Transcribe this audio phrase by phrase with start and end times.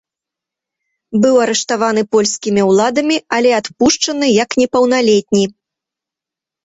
[1.25, 5.43] Быў арыштаваны польскімі ўладамі, але адпушчаны як непаўналетні.